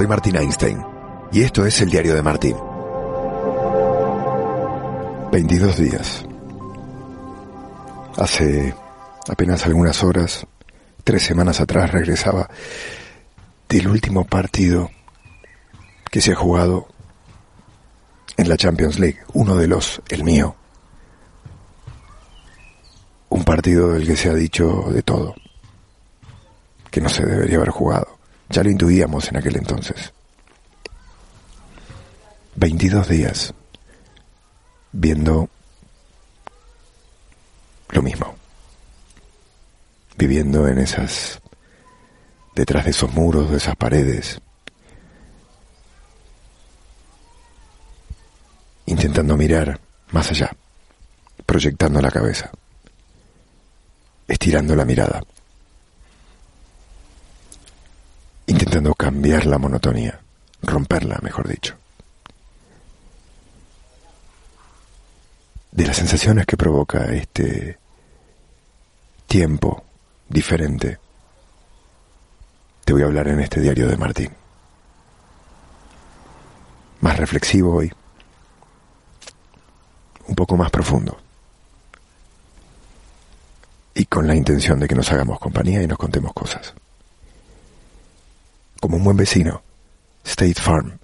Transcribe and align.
soy 0.00 0.06
Martín 0.06 0.36
Einstein 0.36 0.82
y 1.30 1.42
esto 1.42 1.66
es 1.66 1.78
el 1.82 1.90
diario 1.90 2.14
de 2.14 2.22
Martín. 2.22 2.56
22 5.30 5.76
días. 5.76 6.24
Hace 8.16 8.74
apenas 9.28 9.66
algunas 9.66 10.02
horas, 10.02 10.46
tres 11.04 11.22
semanas 11.22 11.60
atrás, 11.60 11.92
regresaba 11.92 12.48
del 13.68 13.88
último 13.88 14.24
partido 14.24 14.90
que 16.10 16.22
se 16.22 16.32
ha 16.32 16.36
jugado 16.36 16.88
en 18.38 18.48
la 18.48 18.56
Champions 18.56 18.98
League, 18.98 19.18
uno 19.34 19.54
de 19.54 19.66
los, 19.66 20.00
el 20.08 20.24
mío. 20.24 20.56
Un 23.28 23.44
partido 23.44 23.92
del 23.92 24.06
que 24.06 24.16
se 24.16 24.30
ha 24.30 24.34
dicho 24.34 24.86
de 24.90 25.02
todo, 25.02 25.34
que 26.90 27.02
no 27.02 27.10
se 27.10 27.26
debería 27.26 27.58
haber 27.58 27.68
jugado. 27.68 28.19
Ya 28.50 28.64
lo 28.64 28.70
intuíamos 28.70 29.28
en 29.28 29.36
aquel 29.36 29.56
entonces. 29.56 30.12
22 32.56 33.08
días 33.08 33.54
viendo 34.92 35.48
lo 37.90 38.02
mismo. 38.02 38.34
Viviendo 40.16 40.66
en 40.68 40.78
esas, 40.78 41.40
detrás 42.54 42.84
de 42.84 42.90
esos 42.90 43.12
muros, 43.14 43.50
de 43.50 43.56
esas 43.56 43.76
paredes. 43.76 44.40
Intentando 48.86 49.36
mirar 49.36 49.80
más 50.10 50.30
allá, 50.30 50.50
proyectando 51.46 52.00
la 52.00 52.10
cabeza, 52.10 52.50
estirando 54.26 54.74
la 54.74 54.84
mirada. 54.84 55.22
Intentando 58.50 58.94
cambiar 58.96 59.46
la 59.46 59.58
monotonía, 59.58 60.20
romperla, 60.62 61.20
mejor 61.22 61.46
dicho. 61.46 61.76
De 65.70 65.86
las 65.86 65.96
sensaciones 65.96 66.46
que 66.46 66.56
provoca 66.56 67.04
este 67.12 67.78
tiempo 69.28 69.84
diferente, 70.28 70.98
te 72.84 72.92
voy 72.92 73.02
a 73.02 73.06
hablar 73.06 73.28
en 73.28 73.38
este 73.38 73.60
diario 73.60 73.86
de 73.86 73.96
Martín. 73.96 74.32
Más 77.02 77.16
reflexivo 77.16 77.76
hoy, 77.76 77.92
un 80.26 80.34
poco 80.34 80.56
más 80.56 80.72
profundo. 80.72 81.16
Y 83.94 84.06
con 84.06 84.26
la 84.26 84.34
intención 84.34 84.80
de 84.80 84.88
que 84.88 84.96
nos 84.96 85.10
hagamos 85.12 85.38
compañía 85.38 85.80
y 85.82 85.86
nos 85.86 85.98
contemos 85.98 86.32
cosas 86.32 86.74
como 88.80 88.96
un 88.96 89.04
buen 89.04 89.16
vecino, 89.16 89.62
State 90.24 90.60
Farm 90.60 90.98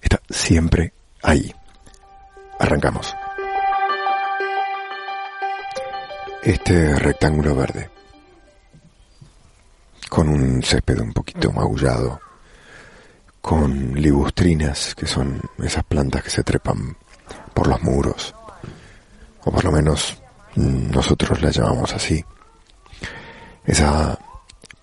está 0.00 0.20
siempre 0.28 0.92
ahí. 1.22 1.52
Arrancamos. 2.58 3.14
Este 6.42 6.94
rectángulo 6.98 7.54
verde, 7.54 7.90
con 10.08 10.28
un 10.28 10.62
césped 10.62 10.98
un 11.00 11.12
poquito 11.12 11.52
maullado, 11.52 12.20
con 13.40 13.94
libustrinas, 13.94 14.94
que 14.94 15.06
son 15.06 15.40
esas 15.58 15.84
plantas 15.84 16.22
que 16.22 16.30
se 16.30 16.44
trepan 16.44 16.96
por 17.54 17.66
los 17.66 17.82
muros, 17.82 18.34
o 19.44 19.50
por 19.50 19.64
lo 19.64 19.72
menos 19.72 20.22
nosotros 20.56 21.40
las 21.40 21.56
llamamos 21.56 21.92
así. 21.92 22.24
Esa 23.64 24.18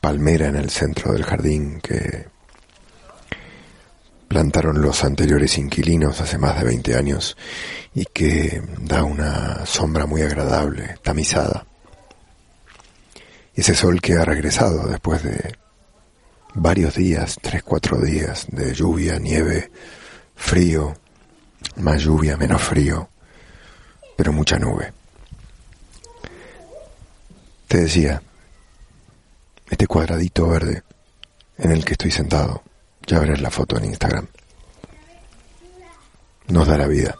palmera 0.07 0.47
en 0.47 0.55
el 0.55 0.69
centro 0.69 1.11
del 1.11 1.25
jardín 1.25 1.81
que 1.81 2.27
plantaron 4.29 4.81
los 4.81 5.03
anteriores 5.03 5.57
inquilinos 5.57 6.21
hace 6.21 6.37
más 6.37 6.57
de 6.57 6.63
20 6.63 6.95
años 6.95 7.35
y 7.93 8.05
que 8.05 8.61
da 8.79 9.03
una 9.03 9.65
sombra 9.65 10.05
muy 10.05 10.21
agradable, 10.21 10.95
tamizada. 11.03 11.65
Ese 13.53 13.75
sol 13.75 13.99
que 13.99 14.13
ha 14.13 14.23
regresado 14.23 14.87
después 14.87 15.23
de 15.23 15.57
varios 16.53 16.95
días, 16.95 17.37
tres, 17.41 17.61
cuatro 17.63 17.99
días 17.99 18.47
de 18.49 18.73
lluvia, 18.73 19.19
nieve, 19.19 19.69
frío, 20.37 20.95
más 21.75 22.01
lluvia, 22.01 22.37
menos 22.37 22.61
frío, 22.61 23.09
pero 24.15 24.31
mucha 24.31 24.57
nube. 24.57 24.93
Te 27.67 27.79
decía, 27.79 28.21
este 29.69 29.87
cuadradito 29.87 30.47
verde 30.47 30.83
en 31.57 31.71
el 31.71 31.83
que 31.83 31.93
estoy 31.93 32.11
sentado, 32.11 32.63
ya 33.05 33.19
verás 33.19 33.41
la 33.41 33.51
foto 33.51 33.77
en 33.77 33.85
Instagram, 33.85 34.27
nos 36.47 36.67
da 36.67 36.77
la 36.77 36.87
vida. 36.87 37.17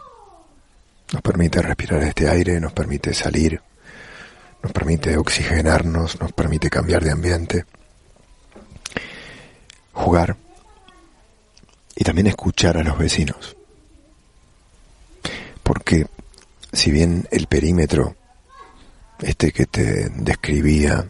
Nos 1.14 1.22
permite 1.22 1.62
respirar 1.62 2.04
este 2.04 2.30
aire, 2.30 2.60
nos 2.60 2.74
permite 2.74 3.14
salir, 3.14 3.62
nos 4.62 4.72
permite 4.72 5.18
oxigenarnos, 5.18 6.20
nos 6.20 6.34
permite 6.34 6.70
cambiar 6.70 7.04
de 7.04 7.12
ambiente, 7.12 7.66
jugar 9.94 10.36
y 11.96 12.04
también 12.04 12.28
escuchar 12.28 12.78
a 12.78 12.84
los 12.84 12.98
vecinos. 12.98 13.56
Porque 15.64 16.08
si 16.74 16.92
bien 16.92 17.28
el 17.32 17.48
perímetro, 17.48 18.16
este 19.20 19.52
que 19.52 19.66
te 19.66 20.10
describía, 20.10 21.10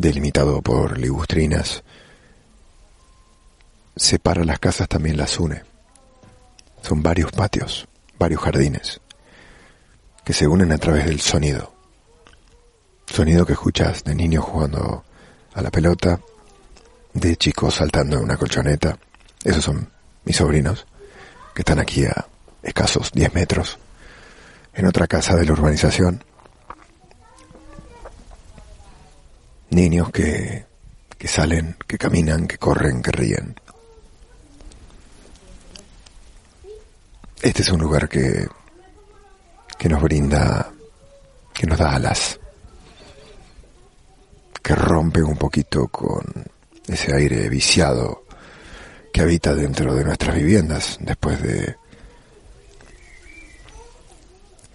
delimitado 0.00 0.62
por 0.62 0.96
ligustrinas, 0.96 1.82
separa 3.96 4.44
las 4.44 4.60
casas 4.60 4.88
también 4.88 5.16
las 5.16 5.38
une. 5.40 5.62
Son 6.82 7.02
varios 7.02 7.32
patios, 7.32 7.88
varios 8.16 8.40
jardines, 8.40 9.00
que 10.24 10.32
se 10.32 10.46
unen 10.46 10.70
a 10.70 10.78
través 10.78 11.06
del 11.06 11.20
sonido. 11.20 11.74
Sonido 13.06 13.44
que 13.44 13.54
escuchas 13.54 14.04
de 14.04 14.14
niños 14.14 14.44
jugando 14.44 15.04
a 15.54 15.62
la 15.62 15.70
pelota, 15.70 16.20
de 17.14 17.36
chicos 17.36 17.74
saltando 17.74 18.18
en 18.18 18.24
una 18.24 18.36
colchoneta. 18.36 18.98
Esos 19.42 19.64
son 19.64 19.90
mis 20.24 20.36
sobrinos, 20.36 20.86
que 21.54 21.62
están 21.62 21.80
aquí 21.80 22.04
a 22.04 22.26
escasos 22.62 23.10
10 23.12 23.34
metros, 23.34 23.78
en 24.74 24.86
otra 24.86 25.08
casa 25.08 25.34
de 25.34 25.44
la 25.44 25.52
urbanización. 25.52 26.22
Niños 29.70 30.10
que, 30.10 30.66
que 31.16 31.28
salen, 31.28 31.76
que 31.86 31.98
caminan, 31.98 32.46
que 32.46 32.58
corren, 32.58 33.02
que 33.02 33.10
ríen. 33.10 33.54
Este 37.42 37.62
es 37.62 37.68
un 37.70 37.80
lugar 37.80 38.08
que, 38.08 38.46
que 39.78 39.88
nos 39.88 40.02
brinda, 40.02 40.72
que 41.54 41.66
nos 41.66 41.78
da 41.78 41.94
alas, 41.94 42.38
que 44.62 44.74
rompe 44.74 45.22
un 45.22 45.36
poquito 45.36 45.88
con 45.88 46.24
ese 46.86 47.14
aire 47.14 47.48
viciado 47.48 48.24
que 49.12 49.20
habita 49.20 49.54
dentro 49.54 49.94
de 49.94 50.04
nuestras 50.04 50.34
viviendas 50.34 50.98
después 51.00 51.40
de 51.42 51.76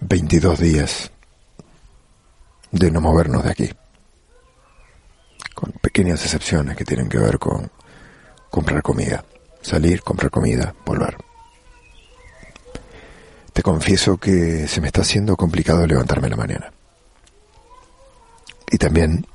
22 0.01 0.59
días 0.59 1.11
de 2.71 2.91
no 2.91 3.01
movernos 3.01 3.43
de 3.43 3.51
aquí 3.51 3.69
pequeñas 5.83 6.23
excepciones 6.23 6.77
que 6.77 6.85
tienen 6.85 7.09
que 7.09 7.17
ver 7.17 7.37
con 7.37 7.69
comprar 8.49 8.81
comida, 8.81 9.25
salir, 9.61 10.01
comprar 10.01 10.31
comida, 10.31 10.73
volver. 10.85 11.17
Te 13.51 13.61
confieso 13.61 14.17
que 14.17 14.65
se 14.65 14.79
me 14.79 14.87
está 14.87 15.01
haciendo 15.01 15.35
complicado 15.35 15.85
levantarme 15.85 16.27
en 16.27 16.31
la 16.31 16.37
mañana. 16.37 16.73
Y 18.71 18.77
también 18.77 19.27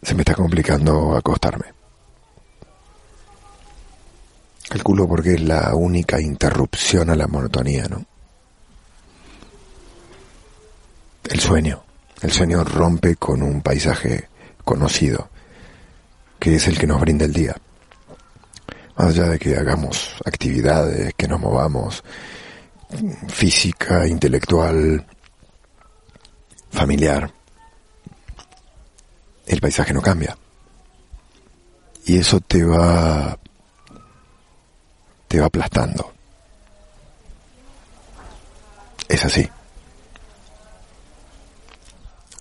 se 0.00 0.14
me 0.14 0.22
está 0.22 0.34
complicando 0.34 1.16
acostarme. 1.16 1.66
Calculo 4.68 5.08
porque 5.08 5.34
es 5.34 5.40
la 5.40 5.74
única 5.74 6.20
interrupción 6.20 7.10
a 7.10 7.16
la 7.16 7.26
monotonía, 7.26 7.88
¿no? 7.88 8.06
El 11.24 11.40
sueño. 11.40 11.82
El 12.22 12.30
sueño 12.30 12.62
rompe 12.62 13.16
con 13.16 13.42
un 13.42 13.62
paisaje 13.62 14.28
conocido, 14.68 15.30
que 16.38 16.56
es 16.56 16.68
el 16.68 16.78
que 16.78 16.86
nos 16.86 17.00
brinda 17.00 17.24
el 17.24 17.32
día. 17.32 17.56
Más 18.96 19.08
allá 19.08 19.28
de 19.28 19.38
que 19.38 19.56
hagamos 19.56 20.14
actividades, 20.26 21.14
que 21.16 21.26
nos 21.26 21.40
movamos, 21.40 22.04
física, 23.28 24.06
intelectual, 24.06 25.06
familiar, 26.70 27.32
el 29.46 29.58
paisaje 29.58 29.94
no 29.94 30.02
cambia. 30.02 30.36
Y 32.04 32.18
eso 32.18 32.38
te 32.40 32.62
va 32.62 33.38
te 35.28 35.40
va 35.40 35.46
aplastando. 35.46 36.12
Es 39.08 39.24
así. 39.24 39.48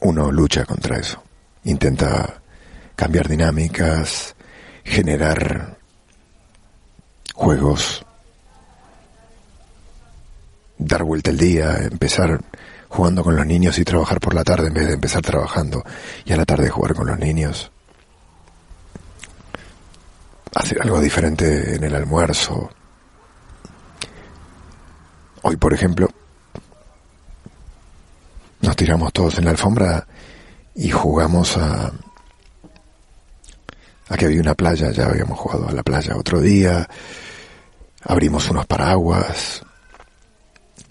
Uno 0.02 0.30
lucha 0.30 0.66
contra 0.66 0.98
eso 0.98 1.27
intenta 1.68 2.42
cambiar 2.96 3.28
dinámicas, 3.28 4.36
generar 4.84 5.78
juegos, 7.34 8.06
dar 10.78 11.04
vuelta 11.04 11.30
el 11.30 11.38
día, 11.38 11.76
empezar 11.78 12.42
jugando 12.88 13.24
con 13.24 13.36
los 13.36 13.46
niños 13.46 13.78
y 13.78 13.84
trabajar 13.84 14.20
por 14.20 14.34
la 14.34 14.44
tarde 14.44 14.68
en 14.68 14.74
vez 14.74 14.88
de 14.88 14.94
empezar 14.94 15.22
trabajando 15.22 15.84
y 16.26 16.32
a 16.32 16.38
la 16.38 16.46
tarde 16.46 16.70
jugar 16.70 16.96
con 16.96 17.08
los 17.08 17.20
niños. 17.20 17.70
Hacer 20.56 20.82
algo 20.82 21.02
diferente 21.02 21.76
en 21.76 21.84
el 21.84 21.96
almuerzo. 21.96 22.70
Hoy, 25.42 25.58
por 25.58 25.74
ejemplo, 25.74 26.08
nos 28.62 28.76
tiramos 28.76 29.12
todos 29.12 29.38
en 29.38 29.46
la 29.46 29.52
alfombra 29.52 30.08
y 30.78 30.92
jugamos 30.92 31.58
a, 31.58 31.92
a 34.10 34.18
que 34.18 34.26
había 34.26 34.42
una 34.42 34.54
playa, 34.54 34.92
ya 34.92 35.08
habíamos 35.08 35.40
jugado 35.40 35.68
a 35.68 35.72
la 35.72 35.82
playa 35.82 36.16
otro 36.16 36.40
día, 36.40 36.88
abrimos 38.04 38.50
unos 38.52 38.68
paraguas, 38.68 39.64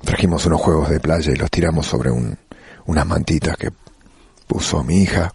trajimos 0.05 0.45
unos 0.47 0.61
juegos 0.61 0.91
de 0.91 0.99
playa 0.99 1.31
y 1.33 1.37
los 1.37 1.51
tiramos 1.51 1.87
sobre 1.87 2.11
un, 2.11 2.37
unas 2.87 3.07
mantitas 3.07 3.57
que 3.57 3.71
puso 4.49 4.83
mi 4.83 5.03
hija. 5.03 5.33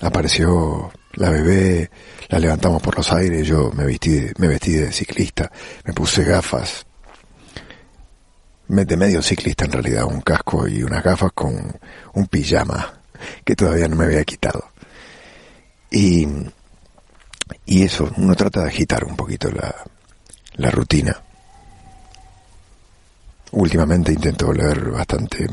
Apareció 0.00 0.90
la 1.12 1.28
bebé, 1.28 1.90
la 2.30 2.38
levantamos 2.38 2.80
por 2.80 2.96
los 2.96 3.12
aires, 3.12 3.46
yo 3.46 3.70
me 3.72 3.84
vestí, 3.84 4.28
me 4.38 4.48
vestí 4.48 4.72
de 4.72 4.90
ciclista, 4.92 5.52
me 5.84 5.92
puse 5.92 6.24
gafas, 6.24 6.86
de 8.66 8.96
medio 8.96 9.20
ciclista 9.20 9.66
en 9.66 9.72
realidad, 9.72 10.04
un 10.04 10.22
casco 10.22 10.66
y 10.66 10.82
unas 10.82 11.04
gafas 11.04 11.32
con 11.34 11.78
un 12.14 12.26
pijama 12.28 12.99
que 13.44 13.56
todavía 13.56 13.88
no 13.88 13.96
me 13.96 14.04
había 14.04 14.24
quitado. 14.24 14.70
Y, 15.90 16.26
y 17.66 17.82
eso, 17.82 18.10
uno 18.16 18.34
trata 18.34 18.62
de 18.62 18.68
agitar 18.68 19.04
un 19.04 19.16
poquito 19.16 19.50
la, 19.50 19.74
la 20.54 20.70
rutina. 20.70 21.20
Últimamente 23.52 24.12
intento 24.12 24.52
leer 24.52 24.90
bastante, 24.90 25.46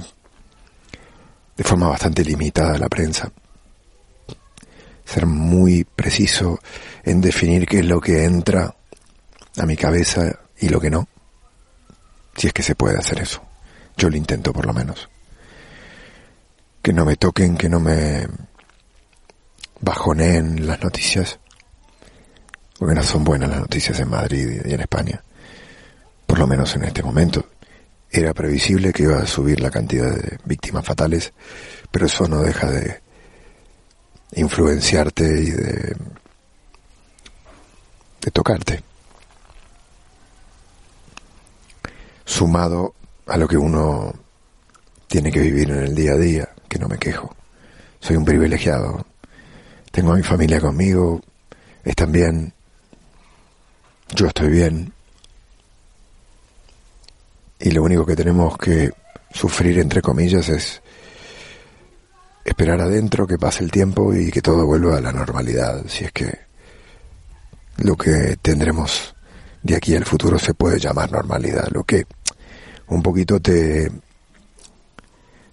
de 1.55 1.63
forma 1.63 1.89
bastante 1.89 2.23
limitada 2.23 2.77
la 2.77 2.89
prensa. 2.89 3.31
Ser 5.03 5.25
muy 5.25 5.83
preciso 5.83 6.59
en 7.03 7.21
definir 7.21 7.65
qué 7.65 7.79
es 7.79 7.85
lo 7.85 7.99
que 7.99 8.25
entra 8.25 8.75
a 9.57 9.65
mi 9.65 9.75
cabeza 9.75 10.39
y 10.59 10.69
lo 10.69 10.79
que 10.79 10.89
no. 10.89 11.07
Si 12.35 12.47
es 12.47 12.53
que 12.53 12.61
se 12.61 12.75
puede 12.75 12.97
hacer 12.97 13.21
eso. 13.21 13.41
Yo 13.95 14.09
lo 14.09 14.17
intento 14.17 14.53
por 14.53 14.65
lo 14.65 14.73
menos. 14.73 15.09
Que 16.87 16.93
no 16.93 17.03
me 17.03 17.17
toquen, 17.17 17.57
que 17.57 17.67
no 17.67 17.81
me 17.81 18.25
bajoneen 19.81 20.65
las 20.65 20.81
noticias. 20.81 21.37
Porque 22.79 22.95
no 22.95 23.03
son 23.03 23.25
buenas 23.25 23.49
las 23.49 23.59
noticias 23.59 23.99
en 23.99 24.09
Madrid 24.09 24.61
y 24.63 24.73
en 24.73 24.79
España. 24.79 25.21
Por 26.25 26.39
lo 26.39 26.47
menos 26.47 26.73
en 26.77 26.85
este 26.85 27.03
momento. 27.03 27.45
Era 28.09 28.33
previsible 28.33 28.93
que 28.93 29.03
iba 29.03 29.17
a 29.17 29.27
subir 29.27 29.59
la 29.59 29.69
cantidad 29.69 30.15
de 30.15 30.37
víctimas 30.45 30.85
fatales, 30.85 31.33
pero 31.91 32.05
eso 32.05 32.25
no 32.25 32.41
deja 32.41 32.71
de 32.71 33.01
influenciarte 34.35 35.25
y 35.25 35.51
de, 35.51 35.97
de 38.21 38.31
tocarte. 38.31 38.81
Sumado 42.23 42.95
a 43.25 43.35
lo 43.35 43.45
que 43.45 43.57
uno 43.57 44.26
tiene 45.07 45.31
que 45.31 45.39
vivir 45.39 45.69
en 45.71 45.83
el 45.83 45.95
día 45.95 46.13
a 46.13 46.17
día, 46.17 46.49
que 46.67 46.79
no 46.79 46.87
me 46.87 46.97
quejo. 46.97 47.35
Soy 47.99 48.15
un 48.15 48.25
privilegiado. 48.25 49.05
Tengo 49.91 50.13
a 50.13 50.15
mi 50.15 50.23
familia 50.23 50.59
conmigo, 50.59 51.21
están 51.83 52.11
bien, 52.11 52.53
yo 54.13 54.27
estoy 54.27 54.49
bien, 54.49 54.93
y 57.59 57.71
lo 57.71 57.83
único 57.83 58.05
que 58.05 58.15
tenemos 58.15 58.57
que 58.57 58.91
sufrir, 59.33 59.79
entre 59.79 60.01
comillas, 60.01 60.47
es 60.49 60.81
esperar 62.45 62.81
adentro 62.81 63.25
que 63.25 63.37
pase 63.37 63.63
el 63.63 63.71
tiempo 63.71 64.13
y 64.13 64.31
que 64.31 64.41
todo 64.41 64.65
vuelva 64.65 64.97
a 64.97 65.01
la 65.01 65.11
normalidad, 65.11 65.83
si 65.87 66.05
es 66.05 66.11
que 66.11 66.39
lo 67.77 67.95
que 67.95 68.37
tendremos 68.41 69.15
de 69.63 69.75
aquí 69.75 69.95
al 69.95 70.05
futuro 70.05 70.39
se 70.39 70.53
puede 70.53 70.79
llamar 70.79 71.11
normalidad, 71.11 71.67
lo 71.71 71.83
que 71.83 72.05
un 72.87 73.01
poquito 73.01 73.39
te, 73.39 73.91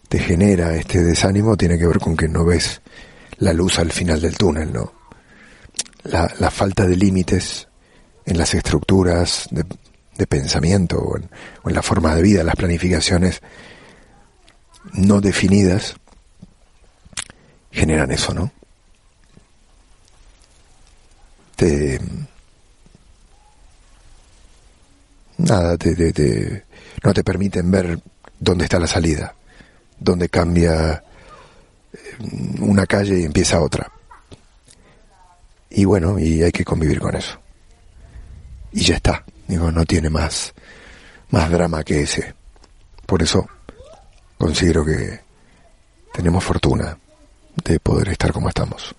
te 0.08 0.18
genera 0.18 0.74
este 0.74 1.02
desánimo 1.02 1.56
tiene 1.56 1.78
que 1.78 1.86
ver 1.86 1.98
con 1.98 2.16
que 2.16 2.28
no 2.28 2.44
ves 2.44 2.80
la 3.38 3.52
luz 3.52 3.78
al 3.78 3.92
final 3.92 4.20
del 4.20 4.36
túnel, 4.36 4.72
¿no? 4.72 4.92
La, 6.04 6.50
falta 6.50 6.86
de 6.86 6.96
límites 6.96 7.66
en 8.26 8.36
las 8.36 8.52
estructuras 8.54 9.48
de, 9.50 9.64
de 10.16 10.26
pensamiento 10.26 10.98
o 10.98 11.16
en, 11.16 11.28
la 11.74 11.82
forma 11.82 12.14
de 12.14 12.22
vida, 12.22 12.44
las 12.44 12.56
planificaciones 12.56 13.40
no 14.92 15.20
definidas 15.20 15.96
generan 17.72 18.12
eso, 18.12 18.34
¿no? 18.34 18.52
Te, 21.56 22.00
nada, 25.38 25.76
te, 25.76 26.12
te, 26.12 26.64
no 27.02 27.14
te 27.14 27.24
permiten 27.24 27.70
ver 27.70 27.98
dónde 28.38 28.64
está 28.64 28.78
la 28.78 28.86
salida, 28.86 29.34
dónde 29.98 30.28
cambia 30.28 31.02
eh, 31.92 31.98
una 32.60 32.86
calle 32.86 33.20
y 33.20 33.24
empieza 33.24 33.60
otra. 33.60 33.90
Y 35.70 35.84
bueno, 35.84 36.18
y 36.18 36.42
hay 36.42 36.52
que 36.52 36.64
convivir 36.64 37.00
con 37.00 37.16
eso. 37.16 37.38
Y 38.72 38.82
ya 38.82 38.96
está. 38.96 39.24
Digo, 39.46 39.70
no 39.70 39.84
tiene 39.84 40.08
más, 40.08 40.54
más 41.30 41.50
drama 41.50 41.82
que 41.82 42.02
ese. 42.02 42.34
Por 43.06 43.22
eso 43.22 43.46
considero 44.38 44.84
que 44.84 45.20
tenemos 46.12 46.44
fortuna 46.44 46.96
de 47.64 47.80
poder 47.80 48.08
estar 48.10 48.32
como 48.32 48.48
estamos. 48.48 48.94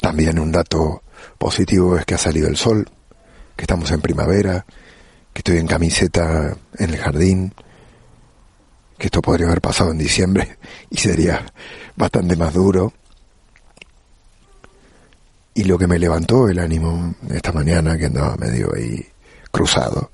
También 0.00 0.38
un 0.38 0.52
dato 0.52 1.02
positivo 1.38 1.96
es 1.96 2.04
que 2.04 2.14
ha 2.14 2.18
salido 2.18 2.48
el 2.48 2.56
sol, 2.56 2.88
que 3.56 3.62
estamos 3.62 3.90
en 3.90 4.00
primavera, 4.00 4.64
que 5.32 5.40
estoy 5.40 5.58
en 5.58 5.66
camiseta 5.66 6.56
en 6.78 6.90
el 6.90 6.98
jardín, 6.98 7.52
que 8.98 9.06
esto 9.06 9.20
podría 9.20 9.46
haber 9.46 9.60
pasado 9.60 9.90
en 9.90 9.98
diciembre 9.98 10.58
y 10.90 10.96
sería 10.96 11.44
bastante 11.96 12.36
más 12.36 12.52
duro. 12.52 12.92
Y 15.54 15.64
lo 15.64 15.78
que 15.78 15.86
me 15.86 15.98
levantó 15.98 16.48
el 16.48 16.58
ánimo 16.58 17.14
esta 17.30 17.50
mañana, 17.52 17.96
que 17.96 18.06
andaba 18.06 18.36
medio 18.36 18.74
ahí 18.74 19.06
cruzado, 19.50 20.10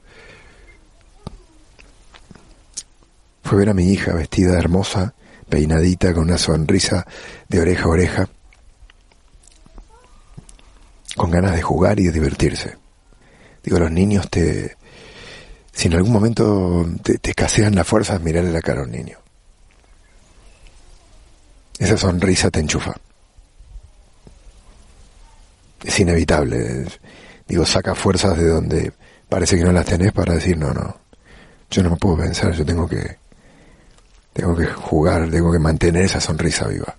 fue 3.43 3.59
ver 3.59 3.71
a 3.71 3.75
mi 3.75 3.91
hija 3.93 4.13
vestida 4.15 4.57
hermosa, 4.57 5.15
peinadita, 5.49 6.15
con 6.15 6.25
una 6.25 6.39
sonrisa 6.39 7.07
de 7.49 7.61
oreja 7.61 7.85
a 7.85 7.89
oreja, 7.89 8.29
con 11.17 11.31
ganas 11.31 11.57
de 11.57 11.63
jugar 11.63 11.99
y 11.99 12.05
de 12.05 12.13
divertirse. 12.13 12.79
Digo, 13.63 13.79
los 13.79 13.91
niños 13.91 14.29
te... 14.31 14.77
Si 15.73 15.89
en 15.89 15.95
algún 15.95 16.13
momento 16.13 16.87
te, 17.03 17.19
escasean 17.23 17.75
las 17.75 17.87
fuerzas, 17.87 18.21
mirarle 18.21 18.53
la 18.53 18.61
cara 18.61 18.81
a 18.81 18.85
un 18.85 18.91
niño. 18.91 19.19
Esa 21.79 21.97
sonrisa 21.97 22.51
te 22.51 22.61
enchufa 22.61 22.95
es 25.85 26.01
inevitable. 26.01 26.87
Digo, 27.47 27.67
saca 27.67 27.95
fuerzas 27.95 28.37
de 28.39 28.49
donde 28.49 28.93
parece 29.29 29.57
que 29.57 29.65
no 29.65 29.73
las 29.73 29.87
tenés 29.87 30.13
para 30.13 30.35
decir, 30.35 30.57
no, 30.57 30.73
no, 30.73 30.97
yo 31.71 31.83
no 31.83 31.91
me 31.91 31.97
puedo 31.97 32.19
pensar, 32.19 32.53
yo 32.53 32.65
tengo 32.65 32.89
que, 32.89 33.19
tengo 34.33 34.57
que 34.57 34.67
jugar, 34.67 35.31
tengo 35.31 35.53
que 35.53 35.59
mantener 35.59 36.05
esa 36.05 36.21
sonrisa 36.21 36.67
viva. 36.69 36.95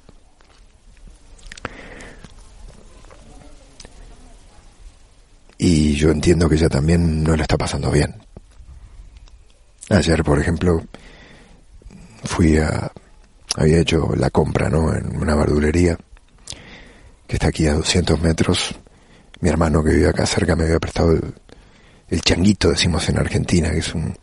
Y 5.58 5.94
yo 5.94 6.12
entiendo 6.12 6.50
que 6.50 6.56
ella 6.56 6.68
también 6.68 7.24
no 7.24 7.36
le 7.36 7.44
está 7.44 7.58
pasando 7.58 7.90
bien. 7.90 8.16
Ayer, 9.90 10.24
por 10.24 10.40
ejemplo, 10.40 10.82
fui 12.24 12.58
a, 12.58 12.92
había 13.56 13.80
hecho 13.80 14.14
la 14.16 14.30
compra, 14.30 14.70
¿no? 14.70 14.94
En 14.94 15.16
una 15.18 15.36
verdulería 15.36 15.98
que 17.28 17.36
está 17.36 17.48
aquí 17.48 17.68
a 17.68 17.74
200 17.74 18.22
metros. 18.22 18.76
Mi 19.42 19.50
hermano 19.50 19.84
que 19.84 19.92
vive 19.92 20.10
acá 20.10 20.26
cerca 20.26 20.56
me 20.56 20.64
había 20.64 20.80
prestado 20.80 21.12
el, 21.12 22.22
changuito, 22.22 22.70
decimos 22.70 23.10
en 23.10 23.18
Argentina, 23.18 23.72
que 23.72 23.80
es 23.80 23.94
un, 23.94 24.16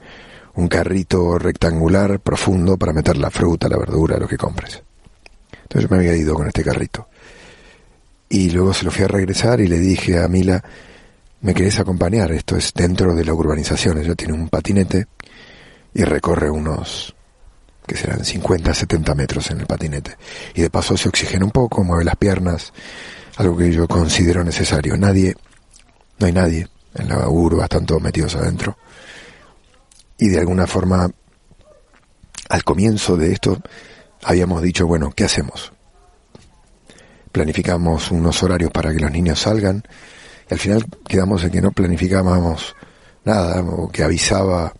un 0.54 0.68
carrito 0.68 1.38
rectangular 1.38 2.20
profundo 2.20 2.76
para 2.76 2.92
meter 2.92 3.16
la 3.16 3.30
fruta, 3.30 3.68
la 3.68 3.76
verdura, 3.76 4.16
lo 4.16 4.28
que 4.28 4.36
compres. 4.36 4.82
Entonces 5.62 5.88
yo 5.88 5.96
me 5.96 6.02
había 6.02 6.16
ido 6.16 6.34
con 6.34 6.46
este 6.46 6.62
carrito. 6.62 7.08
Y 8.28 8.50
luego 8.50 8.72
se 8.72 8.84
lo 8.84 8.92
fui 8.92 9.04
a 9.04 9.08
regresar 9.08 9.60
y 9.60 9.66
le 9.66 9.78
dije 9.78 10.22
a 10.22 10.28
Mila, 10.28 10.62
¿me 11.40 11.52
querés 11.52 11.80
acompañar? 11.80 12.30
Esto 12.30 12.56
es 12.56 12.72
dentro 12.72 13.14
de 13.14 13.24
la 13.24 13.34
urbanización. 13.34 13.98
Ella 13.98 14.14
tiene 14.14 14.34
un 14.34 14.48
patinete 14.48 15.06
y 15.94 16.04
recorre 16.04 16.50
unos 16.50 17.14
que 17.86 17.96
serán 17.96 18.24
50, 18.24 18.72
70 18.72 19.14
metros 19.14 19.50
en 19.50 19.60
el 19.60 19.66
patinete. 19.66 20.16
Y 20.54 20.62
de 20.62 20.70
paso 20.70 20.96
se 20.96 21.08
oxigena 21.08 21.44
un 21.44 21.50
poco, 21.50 21.82
mueve 21.82 22.04
las 22.04 22.16
piernas, 22.16 22.72
algo 23.36 23.56
que 23.56 23.72
yo 23.72 23.88
considero 23.88 24.44
necesario. 24.44 24.96
Nadie, 24.96 25.34
no 26.18 26.26
hay 26.26 26.32
nadie 26.32 26.68
en 26.94 27.08
la 27.08 27.28
urba, 27.28 27.64
están 27.64 27.86
todos 27.86 28.00
metidos 28.00 28.36
adentro. 28.36 28.76
Y 30.18 30.28
de 30.28 30.38
alguna 30.38 30.66
forma, 30.66 31.10
al 32.48 32.64
comienzo 32.64 33.16
de 33.16 33.32
esto, 33.32 33.58
habíamos 34.22 34.62
dicho, 34.62 34.86
bueno, 34.86 35.10
¿qué 35.14 35.24
hacemos? 35.24 35.72
Planificamos 37.32 38.10
unos 38.10 38.42
horarios 38.42 38.70
para 38.70 38.92
que 38.92 39.00
los 39.00 39.10
niños 39.10 39.40
salgan 39.40 39.82
y 40.48 40.54
al 40.54 40.60
final 40.60 40.84
quedamos 41.08 41.44
en 41.44 41.50
que 41.50 41.60
no 41.62 41.70
planificábamos 41.70 42.74
nada 43.24 43.62
o 43.62 43.88
que 43.90 44.02
avisaba. 44.02 44.74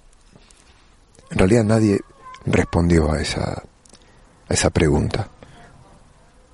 En 1.31 1.39
realidad 1.39 1.65
nadie 1.65 2.01
respondió 2.45 3.13
a 3.13 3.21
esa, 3.21 3.63
a 4.49 4.55
esa 4.55 4.71
pregunta. 4.71 5.29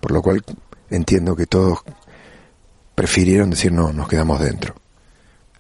Por 0.01 0.13
lo 0.13 0.23
cual 0.23 0.45
entiendo 0.91 1.35
que 1.35 1.47
todos 1.47 1.81
prefirieron 2.95 3.51
decir 3.51 3.73
no, 3.73 3.93
nos 3.93 4.09
quedamos 4.09 4.41
dentro. 4.41 4.75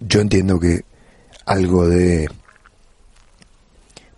Yo 0.00 0.20
entiendo 0.20 0.60
que 0.60 0.84
algo 1.46 1.88
de, 1.88 2.28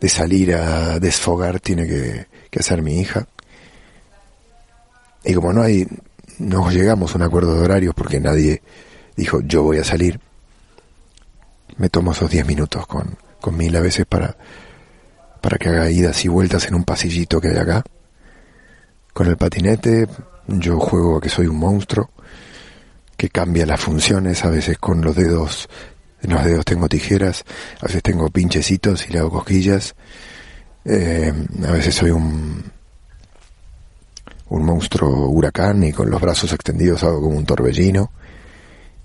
de 0.01 0.09
salir 0.09 0.55
a 0.55 0.99
desfogar 0.99 1.61
tiene 1.61 1.87
que, 1.87 2.27
que 2.51 2.59
hacer 2.59 2.83
mi 2.83 3.01
hija. 3.01 3.27
Y 5.25 5.35
como 5.35 5.53
no 5.53 5.63
hay, 5.63 5.87
no 6.39 6.71
llegamos 6.71 7.13
a 7.13 7.19
un 7.19 7.23
acuerdo 7.23 7.55
de 7.55 7.65
horarios 7.65 7.95
porque 7.95 8.21
nadie 8.21 8.63
dijo 9.17 9.41
yo 9.43 9.63
voy 9.63 9.79
a 9.79 9.85
salir, 9.85 10.21
me 11.77 11.89
tomo 11.89 12.13
esos 12.13 12.31
10 12.31 12.47
minutos 12.47 12.87
con, 12.87 13.17
con 13.41 13.57
mil 13.57 13.75
a 13.77 13.81
veces 13.81 14.07
para, 14.07 14.37
para 15.41 15.59
que 15.59 15.69
haga 15.69 15.91
idas 15.91 16.25
y 16.25 16.29
vueltas 16.29 16.67
en 16.67 16.75
un 16.75 16.85
pasillito 16.85 17.41
que 17.41 17.49
hay 17.49 17.57
acá. 17.57 17.83
Con 19.13 19.27
el 19.27 19.37
patinete 19.37 20.07
yo 20.47 20.79
juego 20.79 21.19
a 21.19 21.21
que 21.21 21.29
soy 21.29 21.47
un 21.47 21.59
monstruo 21.59 22.11
que 23.17 23.29
cambia 23.29 23.67
las 23.67 23.81
funciones, 23.81 24.45
a 24.45 24.51
veces 24.51 24.79
con 24.79 25.03
los 25.03 25.17
dedos, 25.17 25.69
en 26.23 26.31
los 26.33 26.45
dedos 26.45 26.65
tengo 26.65 26.89
tijeras, 26.89 27.45
a 27.81 27.87
veces 27.87 28.03
tengo 28.03 28.31
pinchecitos 28.31 29.09
y 29.09 29.13
le 29.13 29.19
hago 29.19 29.31
cosquillas, 29.31 29.97
eh, 30.85 31.33
a 31.67 31.73
veces 31.73 31.97
soy 31.97 32.11
un, 32.11 32.63
un 34.51 34.65
monstruo 34.65 35.29
huracán 35.29 35.83
y 35.83 35.93
con 35.93 36.11
los 36.11 36.21
brazos 36.21 36.53
extendidos 36.53 37.03
hago 37.03 37.21
como 37.21 37.37
un 37.37 37.45
torbellino 37.45 38.13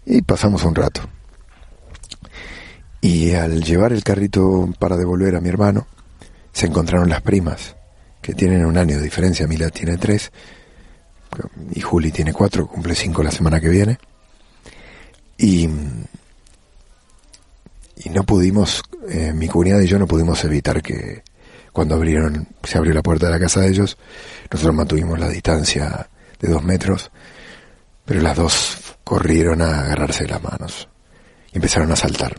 y 0.06 0.22
pasamos 0.22 0.64
un 0.64 0.76
rato. 0.76 1.02
Y 3.02 3.34
al 3.34 3.64
llevar 3.64 3.92
el 3.92 4.04
carrito 4.04 4.70
para 4.80 4.96
devolver 4.96 5.36
a 5.36 5.42
mi 5.42 5.50
hermano, 5.50 5.88
se 6.54 6.68
encontraron 6.68 7.10
las 7.10 7.22
primas, 7.22 7.76
que 8.22 8.34
tienen 8.34 8.66
un 8.66 8.78
año 8.78 8.98
de 8.98 9.04
diferencia, 9.04 9.48
Mila 9.48 9.70
tiene 9.70 9.98
tres, 9.98 10.32
y 11.72 11.82
Juli 11.82 12.12
tiene 12.12 12.32
cuatro, 12.32 12.68
cumple 12.68 12.96
cinco 12.96 13.24
la 13.24 13.32
semana 13.32 13.60
que 13.60 13.70
viene. 13.70 13.98
Y, 15.38 15.68
y 17.98 18.10
no 18.12 18.24
pudimos, 18.24 18.82
eh, 19.10 19.34
mi 19.34 19.48
cuñada 19.48 19.84
y 19.84 19.88
yo 19.88 20.00
no 20.00 20.08
pudimos 20.08 20.44
evitar 20.46 20.82
que 20.82 21.24
cuando 21.74 21.96
abrieron, 21.96 22.48
se 22.64 22.78
abrió 22.78 22.94
la 22.94 23.02
puerta 23.02 23.26
de 23.26 23.32
la 23.34 23.40
casa 23.40 23.62
de 23.62 23.70
ellos, 23.70 23.98
nosotros 24.52 24.76
mantuvimos 24.76 25.20
la 25.20 25.28
distancia 25.28 26.08
de 26.40 26.48
dos 26.50 26.64
metros, 26.64 27.12
pero 28.06 28.22
las 28.22 28.38
dos 28.38 28.96
corrieron 29.04 29.62
a 29.62 29.82
agarrarse 29.82 30.28
las 30.28 30.42
manos 30.42 30.88
y 31.52 31.58
empezaron 31.58 31.92
a 31.92 31.96
saltar. 31.96 32.38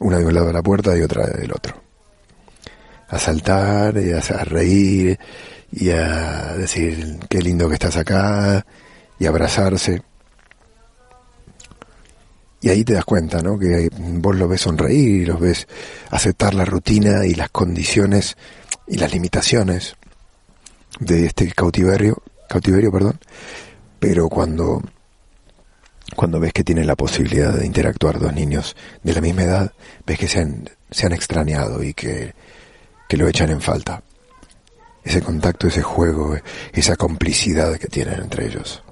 Una 0.00 0.18
de 0.18 0.26
un 0.26 0.34
lado 0.34 0.48
de 0.48 0.52
la 0.52 0.62
puerta 0.62 0.96
y 0.96 1.02
otra 1.02 1.26
del 1.26 1.52
otro. 1.52 1.85
A 3.08 3.18
saltar 3.18 3.96
y 3.98 4.12
a 4.12 4.20
reír 4.44 5.18
y 5.70 5.90
a 5.90 6.54
decir 6.56 7.18
qué 7.28 7.40
lindo 7.40 7.68
que 7.68 7.74
estás 7.74 7.96
acá 7.96 8.64
y 9.18 9.26
abrazarse. 9.26 10.02
Y 12.60 12.68
ahí 12.68 12.84
te 12.84 12.94
das 12.94 13.04
cuenta, 13.04 13.42
¿no? 13.42 13.58
Que 13.58 13.90
vos 13.92 14.34
los 14.34 14.48
ves 14.48 14.62
sonreír, 14.62 15.22
y 15.22 15.26
los 15.26 15.38
ves 15.38 15.68
aceptar 16.10 16.54
la 16.54 16.64
rutina 16.64 17.26
y 17.26 17.34
las 17.34 17.50
condiciones 17.50 18.36
y 18.86 18.96
las 18.96 19.12
limitaciones 19.12 19.94
de 20.98 21.26
este 21.26 21.52
cautiverio, 21.52 22.22
cautiverio, 22.48 22.90
perdón. 22.90 23.20
Pero 23.98 24.28
cuando 24.28 24.82
cuando 26.14 26.40
ves 26.40 26.52
que 26.52 26.64
tienen 26.64 26.86
la 26.86 26.96
posibilidad 26.96 27.52
de 27.52 27.66
interactuar 27.66 28.18
dos 28.18 28.32
niños 28.32 28.76
de 29.02 29.12
la 29.12 29.20
misma 29.20 29.42
edad, 29.42 29.72
ves 30.06 30.18
que 30.18 30.28
se 30.28 30.40
han, 30.40 30.70
se 30.90 31.06
han 31.06 31.12
extrañado 31.12 31.82
y 31.82 31.94
que, 31.94 32.32
que 33.08 33.16
lo 33.16 33.28
echan 33.28 33.50
en 33.50 33.60
falta 33.60 34.02
ese 35.06 35.22
contacto, 35.22 35.68
ese 35.68 35.82
juego, 35.82 36.36
esa 36.72 36.96
complicidad 36.96 37.76
que 37.76 37.86
tienen 37.86 38.22
entre 38.22 38.46
ellos. 38.46 38.82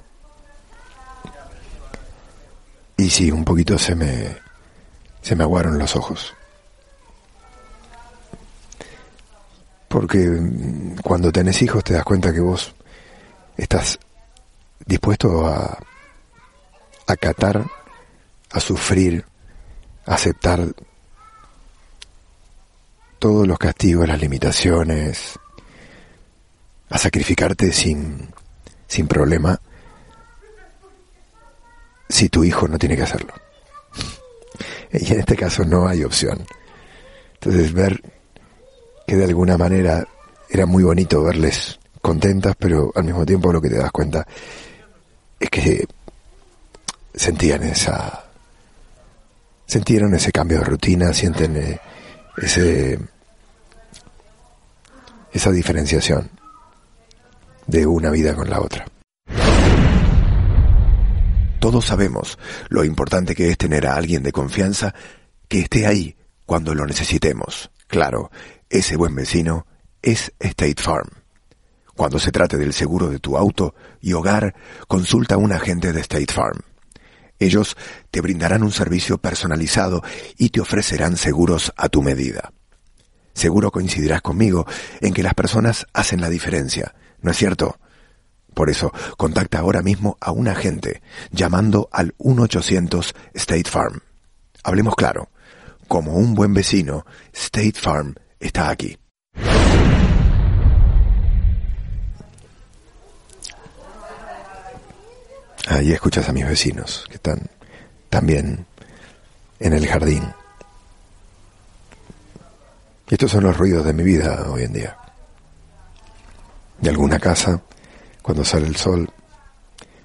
Y 2.97 3.11
sí, 3.11 3.33
un 3.33 3.44
poquito 3.44 3.76
se 3.76 3.97
me, 3.97 4.37
se 5.23 5.35
me 5.35 5.42
aguaron 5.42 5.76
los 5.76 5.97
ojos. 5.97 6.33
Porque 9.88 10.18
mm, 10.18 10.99
cuando 11.02 11.33
tenés 11.33 11.61
hijos 11.62 11.83
te 11.83 11.94
das 11.94 12.04
cuenta 12.04 12.33
que 12.33 12.40
vos 12.40 12.73
estás 13.56 13.99
dispuesto 14.87 15.44
a 15.49 15.76
acatar, 17.09 17.64
a 18.52 18.61
sufrir, 18.61 19.25
a 20.06 20.14
aceptar 20.14 20.64
todos 23.25 23.49
los 23.49 23.59
castigos, 23.59 24.07
las 24.07 24.21
limitaciones, 24.21 25.38
a 26.90 26.99
sacrificarte 26.99 27.73
sin, 27.73 28.28
sin 28.87 29.09
problema 29.09 29.59
si 32.07 32.28
tu 32.28 32.45
hijo 32.45 32.69
no 32.69 32.78
tiene 32.78 32.97
que 32.97 33.04
hacerlo. 33.04 33.33
Y 34.93 35.11
en 35.11 35.21
este 35.21 35.37
caso 35.37 35.64
no 35.64 35.88
hay 35.88 36.04
opción. 36.04 36.45
Entonces 37.33 37.73
ver 37.73 37.99
que 39.07 39.16
de 39.16 39.25
alguna 39.25 39.57
manera 39.57 40.07
era 40.50 40.66
muy 40.66 40.85
bonito 40.85 41.23
verles 41.23 41.81
contentas, 42.02 42.54
pero 42.59 42.93
al 42.95 43.04
mismo 43.04 43.25
tiempo 43.25 43.50
lo 43.50 43.62
que 43.62 43.71
te 43.71 43.78
das 43.78 43.90
cuenta 43.90 44.26
es 45.40 45.49
que 45.49 45.87
sentían 47.14 47.62
esa 47.62 48.26
sintieron 49.64 50.14
ese 50.14 50.31
cambio 50.31 50.59
de 50.59 50.64
rutina, 50.64 51.14
sienten 51.14 51.57
eh, 51.57 51.81
ese 52.37 53.13
esa 55.34 55.50
diferenciación 55.50 56.30
de 57.66 57.86
una 57.86 58.10
vida 58.10 58.34
con 58.34 58.48
la 58.48 58.60
otra. 58.60 58.86
Todos 61.58 61.86
sabemos 61.86 62.38
lo 62.68 62.84
importante 62.84 63.34
que 63.34 63.50
es 63.50 63.58
tener 63.58 63.86
a 63.86 63.96
alguien 63.96 64.22
de 64.22 64.32
confianza 64.32 64.94
que 65.48 65.60
esté 65.60 65.86
ahí 65.86 66.16
cuando 66.46 66.74
lo 66.74 66.86
necesitemos. 66.86 67.70
Claro, 67.88 68.30
ese 68.70 68.96
buen 68.96 69.14
vecino 69.14 69.66
es 70.02 70.32
State 70.38 70.80
Farm. 70.80 71.08
Cuando 71.96 72.18
se 72.18 72.32
trate 72.32 72.56
del 72.56 72.72
seguro 72.72 73.08
de 73.08 73.18
tu 73.18 73.36
auto 73.36 73.74
y 74.00 74.12
hogar, 74.12 74.54
consulta 74.86 75.34
a 75.34 75.38
un 75.38 75.52
agente 75.52 75.92
de 75.92 76.00
State 76.00 76.32
Farm. 76.32 76.60
Ellos 77.38 77.76
te 78.10 78.20
brindarán 78.20 78.62
un 78.62 78.72
servicio 78.72 79.18
personalizado 79.18 80.02
y 80.36 80.50
te 80.50 80.60
ofrecerán 80.60 81.16
seguros 81.16 81.72
a 81.76 81.88
tu 81.88 82.02
medida. 82.02 82.52
Seguro 83.34 83.70
coincidirás 83.70 84.22
conmigo 84.22 84.66
en 85.00 85.12
que 85.12 85.22
las 85.22 85.34
personas 85.34 85.86
hacen 85.92 86.20
la 86.20 86.30
diferencia 86.30 86.94
¿No 87.24 87.30
es 87.30 87.38
cierto? 87.38 87.78
Por 88.52 88.68
eso, 88.68 88.92
contacta 89.16 89.58
ahora 89.58 89.80
mismo 89.80 90.18
a 90.20 90.30
un 90.30 90.46
agente 90.46 91.02
llamando 91.30 91.88
al 91.90 92.14
1-800 92.18 93.14
State 93.32 93.70
Farm. 93.70 94.00
Hablemos 94.62 94.94
claro. 94.94 95.30
Como 95.88 96.16
un 96.16 96.34
buen 96.34 96.52
vecino, 96.52 97.06
State 97.32 97.80
Farm 97.80 98.14
está 98.38 98.68
aquí. 98.68 98.98
Ahí 105.66 105.92
escuchas 105.92 106.28
a 106.28 106.32
mis 106.34 106.46
vecinos 106.46 107.06
que 107.08 107.14
están 107.14 107.48
también 108.10 108.66
en 109.60 109.72
el 109.72 109.86
jardín. 109.86 110.24
Estos 113.08 113.30
son 113.30 113.44
los 113.44 113.56
ruidos 113.56 113.84
de 113.84 113.92
mi 113.92 114.02
vida 114.02 114.46
hoy 114.50 114.62
en 114.62 114.73
día 114.73 114.96
de 116.80 116.90
alguna 116.90 117.18
casa 117.18 117.62
cuando 118.23 118.44
sale 118.44 118.66
el 118.66 118.76
sol, 118.76 119.11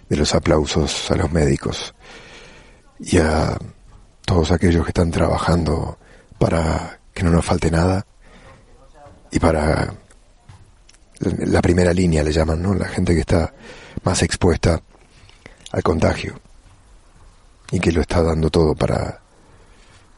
de 0.09 0.17
los 0.17 0.33
aplausos 0.35 1.09
a 1.11 1.15
los 1.15 1.31
médicos 1.31 1.93
y 2.99 3.17
a 3.17 3.57
todos 4.25 4.51
aquellos 4.51 4.83
que 4.83 4.89
están 4.89 5.11
trabajando 5.11 5.97
para 6.37 6.99
que 7.13 7.23
no 7.23 7.31
nos 7.31 7.45
falte 7.45 7.71
nada 7.71 8.05
y 9.31 9.39
para 9.39 9.93
la 11.19 11.61
primera 11.61 11.93
línea 11.93 12.23
le 12.23 12.31
llaman, 12.31 12.61
¿no? 12.61 12.73
La 12.73 12.87
gente 12.87 13.13
que 13.13 13.21
está 13.21 13.53
más 14.03 14.21
expuesta 14.23 14.81
al 15.71 15.83
contagio 15.83 16.39
y 17.71 17.79
que 17.79 17.91
lo 17.91 18.01
está 18.01 18.21
dando 18.21 18.49
todo 18.49 18.75
para 18.75 19.21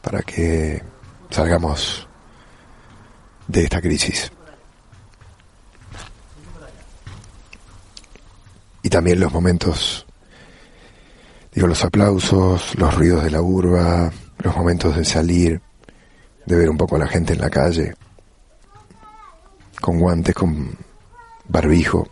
para 0.00 0.22
que 0.22 0.82
salgamos 1.30 2.08
de 3.52 3.64
esta 3.64 3.80
crisis. 3.80 4.32
y 8.84 8.88
también 8.88 9.20
los 9.20 9.32
momentos 9.32 10.04
Digo, 11.54 11.66
los 11.66 11.84
aplausos, 11.84 12.74
los 12.78 12.94
ruidos 12.94 13.24
de 13.24 13.30
la 13.30 13.42
urba, 13.42 14.10
los 14.38 14.56
momentos 14.56 14.96
de 14.96 15.04
salir, 15.04 15.60
de 16.46 16.56
ver 16.56 16.70
un 16.70 16.78
poco 16.78 16.96
a 16.96 17.00
la 17.00 17.06
gente 17.06 17.34
en 17.34 17.42
la 17.42 17.50
calle, 17.50 17.94
con 19.78 19.98
guantes, 19.98 20.34
con 20.34 20.74
barbijo, 21.46 22.08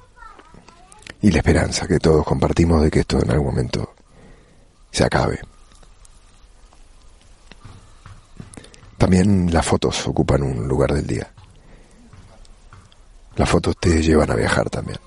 y 1.23 1.31
la 1.31 1.39
esperanza 1.39 1.87
que 1.87 1.99
todos 1.99 2.23
compartimos 2.23 2.83
de 2.83 2.91
que 2.91 3.01
esto 3.01 3.19
en 3.23 3.31
algún 3.31 3.47
momento 3.47 3.95
se 4.91 5.05
acabe. 5.05 5.41
También 9.01 9.51
las 9.51 9.65
fotos 9.65 10.07
ocupan 10.09 10.43
un 10.43 10.69
lugar 10.69 10.93
del 10.93 11.07
día. 11.07 11.27
Las 13.35 13.49
fotos 13.49 13.75
te 13.81 14.03
llevan 14.03 14.31
a 14.31 14.35
viajar 14.35 14.69
también. 14.69 14.99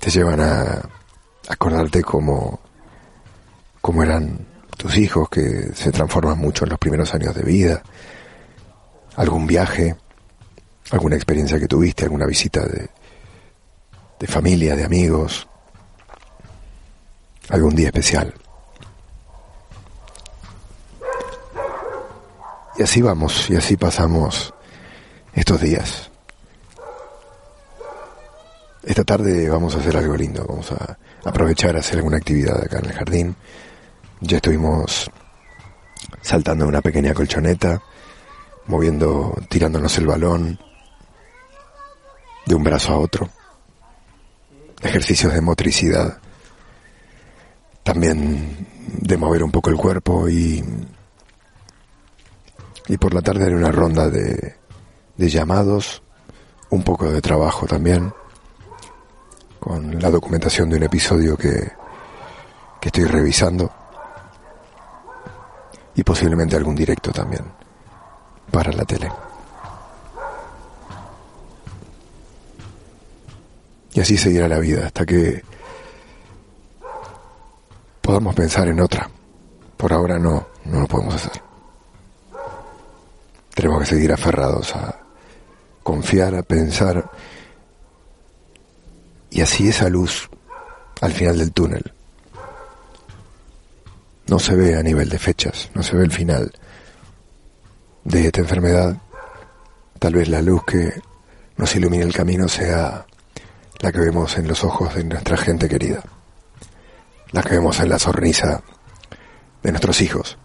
Te 0.00 0.10
llevan 0.10 0.40
a 0.40 0.82
acordarte 1.48 2.02
cómo, 2.02 2.58
cómo 3.80 4.02
eran 4.02 4.44
tus 4.76 4.96
hijos 4.96 5.28
que 5.28 5.70
se 5.72 5.92
transforman 5.92 6.36
mucho 6.36 6.64
en 6.64 6.70
los 6.70 6.78
primeros 6.80 7.14
años 7.14 7.32
de 7.32 7.44
vida. 7.44 7.80
Algún 9.14 9.46
viaje, 9.46 9.94
alguna 10.90 11.14
experiencia 11.14 11.60
que 11.60 11.68
tuviste, 11.68 12.06
alguna 12.06 12.26
visita 12.26 12.66
de, 12.66 12.90
de 14.18 14.26
familia, 14.26 14.74
de 14.74 14.82
amigos, 14.82 15.46
algún 17.50 17.76
día 17.76 17.86
especial. 17.86 18.34
Y 22.80 22.82
así 22.82 23.02
vamos, 23.02 23.50
y 23.50 23.56
así 23.56 23.76
pasamos 23.76 24.54
estos 25.34 25.60
días. 25.60 26.10
Esta 28.82 29.04
tarde 29.04 29.50
vamos 29.50 29.76
a 29.76 29.80
hacer 29.80 29.98
algo 29.98 30.16
lindo, 30.16 30.46
vamos 30.48 30.72
a 30.72 30.96
aprovechar 31.22 31.76
a 31.76 31.80
hacer 31.80 31.98
alguna 31.98 32.16
actividad 32.16 32.58
acá 32.64 32.78
en 32.78 32.86
el 32.86 32.92
jardín. 32.94 33.36
Ya 34.22 34.38
estuvimos 34.38 35.10
saltando 36.22 36.64
en 36.64 36.70
una 36.70 36.80
pequeña 36.80 37.12
colchoneta, 37.12 37.82
moviendo, 38.66 39.36
tirándonos 39.50 39.98
el 39.98 40.06
balón 40.06 40.58
de 42.46 42.54
un 42.54 42.64
brazo 42.64 42.94
a 42.94 42.98
otro. 42.98 43.28
Ejercicios 44.80 45.34
de 45.34 45.42
motricidad, 45.42 46.16
también 47.82 48.66
de 48.86 49.18
mover 49.18 49.44
un 49.44 49.50
poco 49.50 49.68
el 49.68 49.76
cuerpo 49.76 50.30
y 50.30 50.64
y 52.88 52.96
por 52.96 53.14
la 53.14 53.22
tarde 53.22 53.46
en 53.46 53.54
una 53.54 53.70
ronda 53.70 54.08
de, 54.08 54.56
de 55.16 55.28
llamados, 55.28 56.02
un 56.70 56.82
poco 56.82 57.10
de 57.10 57.20
trabajo 57.20 57.66
también, 57.66 58.12
con 59.58 60.00
la 60.00 60.10
documentación 60.10 60.70
de 60.70 60.76
un 60.76 60.82
episodio 60.84 61.36
que, 61.36 61.72
que 62.80 62.88
estoy 62.88 63.04
revisando 63.04 63.70
y 65.94 66.02
posiblemente 66.02 66.56
algún 66.56 66.74
directo 66.74 67.12
también 67.12 67.44
para 68.50 68.72
la 68.72 68.84
tele. 68.84 69.12
Y 73.92 74.00
así 74.00 74.16
seguirá 74.16 74.48
la 74.48 74.58
vida 74.58 74.86
hasta 74.86 75.04
que 75.04 75.42
podamos 78.00 78.34
pensar 78.34 78.68
en 78.68 78.80
otra. 78.80 79.10
Por 79.76 79.92
ahora 79.92 80.18
no, 80.18 80.46
no 80.64 80.80
lo 80.80 80.86
podemos 80.86 81.14
hacer. 81.14 81.49
Tenemos 83.60 83.80
que 83.80 83.94
seguir 83.94 84.10
aferrados 84.10 84.74
a 84.74 85.00
confiar, 85.82 86.34
a 86.34 86.42
pensar. 86.42 87.10
Y 89.28 89.42
así 89.42 89.68
esa 89.68 89.90
luz 89.90 90.30
al 91.02 91.12
final 91.12 91.36
del 91.36 91.52
túnel 91.52 91.92
no 94.28 94.38
se 94.38 94.56
ve 94.56 94.78
a 94.78 94.82
nivel 94.82 95.10
de 95.10 95.18
fechas, 95.18 95.68
no 95.74 95.82
se 95.82 95.94
ve 95.94 96.04
el 96.04 96.10
final 96.10 96.50
de 98.04 98.28
esta 98.28 98.40
enfermedad. 98.40 98.96
Tal 99.98 100.14
vez 100.14 100.28
la 100.28 100.40
luz 100.40 100.64
que 100.64 100.94
nos 101.58 101.76
ilumine 101.76 102.04
el 102.04 102.14
camino 102.14 102.48
sea 102.48 103.04
la 103.80 103.92
que 103.92 104.00
vemos 104.00 104.38
en 104.38 104.48
los 104.48 104.64
ojos 104.64 104.94
de 104.94 105.04
nuestra 105.04 105.36
gente 105.36 105.68
querida, 105.68 106.02
la 107.32 107.42
que 107.42 107.56
vemos 107.56 107.78
en 107.80 107.90
la 107.90 107.98
sonrisa 107.98 108.62
de 109.62 109.70
nuestros 109.70 110.00
hijos, 110.00 110.38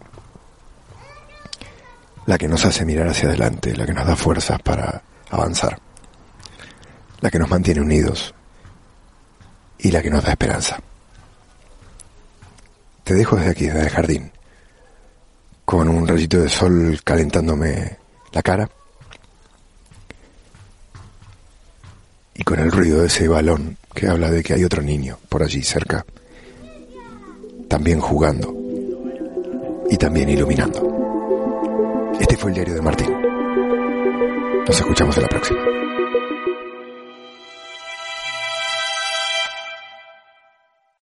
la 2.26 2.36
que 2.36 2.48
nos 2.48 2.64
hace 2.64 2.84
mirar 2.84 3.08
hacia 3.08 3.28
adelante, 3.28 3.74
la 3.74 3.86
que 3.86 3.94
nos 3.94 4.06
da 4.06 4.16
fuerzas 4.16 4.60
para 4.60 5.02
avanzar, 5.30 5.78
la 7.20 7.30
que 7.30 7.38
nos 7.38 7.48
mantiene 7.48 7.80
unidos 7.80 8.34
y 9.78 9.90
la 9.90 10.02
que 10.02 10.10
nos 10.10 10.24
da 10.24 10.30
esperanza. 10.30 10.80
Te 13.04 13.14
dejo 13.14 13.36
desde 13.36 13.50
aquí, 13.52 13.66
desde 13.66 13.84
el 13.84 13.90
jardín, 13.90 14.32
con 15.64 15.88
un 15.88 16.06
rayito 16.06 16.40
de 16.40 16.48
sol 16.48 17.00
calentándome 17.04 17.98
la 18.32 18.42
cara 18.42 18.68
y 22.34 22.42
con 22.42 22.58
el 22.58 22.72
ruido 22.72 23.00
de 23.00 23.06
ese 23.06 23.28
balón 23.28 23.76
que 23.94 24.08
habla 24.08 24.30
de 24.30 24.42
que 24.42 24.54
hay 24.54 24.64
otro 24.64 24.82
niño 24.82 25.18
por 25.28 25.42
allí 25.42 25.62
cerca, 25.62 26.04
también 27.68 28.00
jugando 28.00 28.52
y 29.88 29.96
también 29.96 30.28
iluminando. 30.28 31.05
Fue 32.38 32.50
el 32.50 32.54
diario 32.54 32.74
de 32.74 32.82
Martín. 32.82 33.10
Nos 34.66 34.78
escuchamos 34.78 35.16
en 35.16 35.22
la 35.22 35.28
próxima. 35.28 35.60